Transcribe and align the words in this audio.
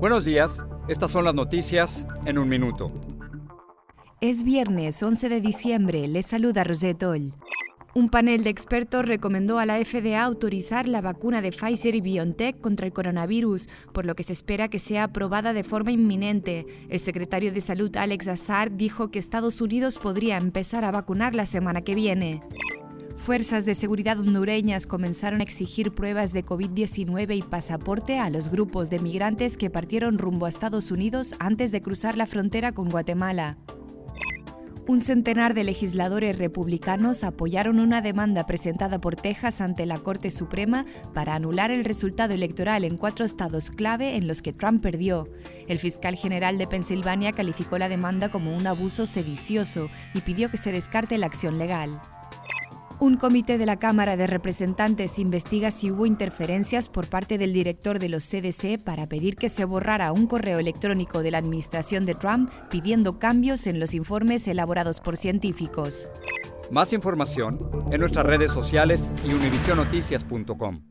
Buenos 0.00 0.24
días, 0.24 0.64
estas 0.88 1.10
son 1.10 1.26
las 1.26 1.34
noticias 1.34 2.06
en 2.24 2.38
un 2.38 2.48
minuto. 2.48 2.90
Es 4.22 4.44
viernes 4.44 5.02
11 5.02 5.28
de 5.28 5.42
diciembre, 5.42 6.08
les 6.08 6.24
saluda 6.24 6.64
Rosette 6.64 7.02
Oll. 7.02 7.34
Un 7.94 8.08
panel 8.08 8.42
de 8.42 8.48
expertos 8.48 9.04
recomendó 9.04 9.58
a 9.58 9.66
la 9.66 9.76
FDA 9.84 10.24
autorizar 10.24 10.88
la 10.88 11.02
vacuna 11.02 11.42
de 11.42 11.52
Pfizer 11.52 11.94
y 11.94 12.00
BioNTech 12.00 12.62
contra 12.62 12.86
el 12.86 12.94
coronavirus, 12.94 13.68
por 13.92 14.06
lo 14.06 14.14
que 14.14 14.22
se 14.22 14.32
espera 14.32 14.68
que 14.68 14.78
sea 14.78 15.04
aprobada 15.04 15.52
de 15.52 15.64
forma 15.64 15.92
inminente. 15.92 16.64
El 16.88 16.98
secretario 16.98 17.52
de 17.52 17.60
Salud 17.60 17.94
Alex 17.94 18.26
Azar 18.28 18.74
dijo 18.74 19.10
que 19.10 19.18
Estados 19.18 19.60
Unidos 19.60 19.98
podría 19.98 20.38
empezar 20.38 20.86
a 20.86 20.92
vacunar 20.92 21.34
la 21.34 21.44
semana 21.44 21.82
que 21.82 21.94
viene. 21.94 22.40
Fuerzas 23.20 23.66
de 23.66 23.74
seguridad 23.74 24.18
hondureñas 24.18 24.86
comenzaron 24.86 25.40
a 25.40 25.42
exigir 25.42 25.92
pruebas 25.92 26.32
de 26.32 26.42
COVID-19 26.42 27.36
y 27.36 27.42
pasaporte 27.42 28.18
a 28.18 28.30
los 28.30 28.48
grupos 28.48 28.88
de 28.88 28.98
migrantes 28.98 29.58
que 29.58 29.68
partieron 29.68 30.16
rumbo 30.16 30.46
a 30.46 30.48
Estados 30.48 30.90
Unidos 30.90 31.34
antes 31.38 31.70
de 31.70 31.82
cruzar 31.82 32.16
la 32.16 32.26
frontera 32.26 32.72
con 32.72 32.88
Guatemala. 32.88 33.58
Un 34.88 35.02
centenar 35.02 35.52
de 35.52 35.64
legisladores 35.64 36.38
republicanos 36.38 37.22
apoyaron 37.22 37.78
una 37.78 38.00
demanda 38.00 38.46
presentada 38.46 39.02
por 39.02 39.16
Texas 39.16 39.60
ante 39.60 39.84
la 39.84 39.98
Corte 39.98 40.30
Suprema 40.30 40.86
para 41.12 41.34
anular 41.34 41.70
el 41.70 41.84
resultado 41.84 42.32
electoral 42.32 42.84
en 42.84 42.96
cuatro 42.96 43.26
estados 43.26 43.70
clave 43.70 44.16
en 44.16 44.26
los 44.26 44.40
que 44.40 44.54
Trump 44.54 44.82
perdió. 44.82 45.28
El 45.68 45.78
fiscal 45.78 46.16
general 46.16 46.56
de 46.56 46.66
Pensilvania 46.66 47.32
calificó 47.32 47.76
la 47.76 47.90
demanda 47.90 48.30
como 48.30 48.56
un 48.56 48.66
abuso 48.66 49.04
sedicioso 49.04 49.90
y 50.14 50.22
pidió 50.22 50.50
que 50.50 50.56
se 50.56 50.72
descarte 50.72 51.18
la 51.18 51.26
acción 51.26 51.58
legal. 51.58 52.00
Un 53.00 53.16
comité 53.16 53.56
de 53.56 53.64
la 53.64 53.78
Cámara 53.78 54.18
de 54.18 54.26
Representantes 54.26 55.18
investiga 55.18 55.70
si 55.70 55.90
hubo 55.90 56.04
interferencias 56.04 56.90
por 56.90 57.08
parte 57.08 57.38
del 57.38 57.54
director 57.54 57.98
de 57.98 58.10
los 58.10 58.24
CDC 58.24 58.84
para 58.84 59.06
pedir 59.06 59.36
que 59.36 59.48
se 59.48 59.64
borrara 59.64 60.12
un 60.12 60.26
correo 60.26 60.58
electrónico 60.58 61.22
de 61.22 61.30
la 61.30 61.38
administración 61.38 62.04
de 62.04 62.14
Trump 62.14 62.52
pidiendo 62.68 63.18
cambios 63.18 63.66
en 63.66 63.80
los 63.80 63.94
informes 63.94 64.46
elaborados 64.48 65.00
por 65.00 65.16
científicos. 65.16 66.08
Más 66.70 66.92
información 66.92 67.58
en 67.90 68.00
nuestras 68.00 68.26
redes 68.26 68.52
sociales 68.52 69.08
y 69.24 69.32
univisionoticias.com. 69.32 70.82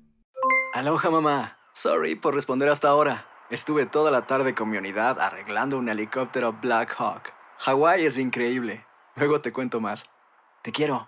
Aloha 0.74 1.12
mamá. 1.12 1.60
Sorry 1.74 2.16
por 2.16 2.34
responder 2.34 2.70
hasta 2.70 2.88
ahora. 2.88 3.28
Estuve 3.52 3.86
toda 3.86 4.10
la 4.10 4.26
tarde 4.26 4.56
con 4.56 4.72
mi 4.72 4.78
unidad 4.78 5.20
arreglando 5.20 5.78
un 5.78 5.90
helicóptero 5.90 6.54
Black 6.54 6.96
Hawk. 6.98 7.32
Hawái 7.60 8.04
es 8.04 8.18
increíble. 8.18 8.84
Luego 9.16 9.42
te 9.42 9.54
cuento 9.54 9.80
más. 9.80 10.10
Te 10.64 10.72
quiero. 10.72 11.08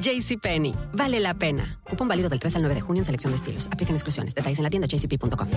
JCPenney, 0.00 0.74
vale 0.92 1.20
la 1.20 1.34
pena. 1.34 1.80
Cupón 1.84 2.08
válido 2.08 2.28
del 2.28 2.40
3 2.40 2.56
al 2.56 2.62
9 2.62 2.74
de 2.74 2.80
junio 2.80 3.00
en 3.00 3.04
selección 3.04 3.32
de 3.32 3.36
estilos. 3.36 3.68
Aplican 3.72 3.94
exclusiones. 3.94 4.34
Detalles 4.34 4.58
en 4.58 4.64
la 4.64 4.70
tienda 4.70 4.88
jcp.com. 4.88 5.48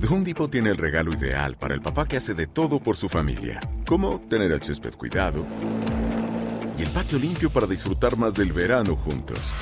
The 0.00 0.06
Home 0.06 0.24
Depot 0.24 0.50
tiene 0.50 0.70
el 0.70 0.76
regalo 0.76 1.12
ideal 1.12 1.56
para 1.56 1.74
el 1.74 1.80
papá 1.80 2.06
que 2.06 2.16
hace 2.16 2.34
de 2.34 2.46
todo 2.46 2.80
por 2.80 2.96
su 2.96 3.08
familia, 3.08 3.60
como 3.86 4.20
tener 4.28 4.50
el 4.52 4.62
césped 4.62 4.94
cuidado 4.94 5.44
y 6.78 6.82
el 6.82 6.88
patio 6.88 7.18
limpio 7.18 7.50
para 7.50 7.66
disfrutar 7.66 8.16
más 8.16 8.34
del 8.34 8.52
verano 8.52 8.96
juntos. 8.96 9.52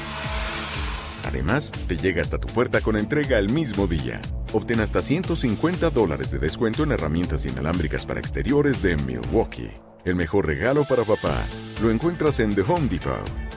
Además, 1.26 1.72
te 1.86 1.96
llega 1.96 2.22
hasta 2.22 2.38
tu 2.38 2.48
puerta 2.48 2.80
con 2.80 2.96
entrega 2.96 3.38
el 3.38 3.50
mismo 3.50 3.86
día. 3.86 4.20
Obtén 4.52 4.80
hasta 4.80 5.02
150 5.02 5.90
dólares 5.90 6.30
de 6.30 6.38
descuento 6.38 6.82
en 6.82 6.92
herramientas 6.92 7.46
inalámbricas 7.46 8.06
para 8.06 8.20
exteriores 8.20 8.82
de 8.82 8.96
Milwaukee. 8.96 9.70
El 10.04 10.16
mejor 10.16 10.46
regalo 10.46 10.84
para 10.84 11.04
papá 11.04 11.44
lo 11.82 11.90
encuentras 11.90 12.40
en 12.40 12.54
The 12.54 12.62
Home 12.62 12.88
Depot. 12.88 13.49